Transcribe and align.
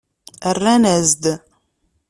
Rran-as-d. 0.55 1.23